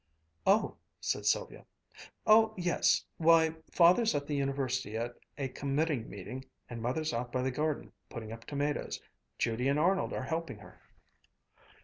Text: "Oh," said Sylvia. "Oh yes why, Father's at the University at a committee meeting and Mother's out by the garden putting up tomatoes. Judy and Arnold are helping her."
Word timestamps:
"Oh," 0.47 0.77
said 0.99 1.27
Sylvia. 1.27 1.63
"Oh 2.25 2.55
yes 2.57 3.05
why, 3.17 3.53
Father's 3.71 4.15
at 4.15 4.25
the 4.25 4.33
University 4.35 4.97
at 4.97 5.13
a 5.37 5.47
committee 5.49 5.97
meeting 6.03 6.43
and 6.71 6.81
Mother's 6.81 7.13
out 7.13 7.31
by 7.31 7.43
the 7.43 7.51
garden 7.51 7.91
putting 8.09 8.31
up 8.31 8.45
tomatoes. 8.45 8.99
Judy 9.37 9.67
and 9.67 9.77
Arnold 9.77 10.11
are 10.11 10.23
helping 10.23 10.57
her." 10.57 10.81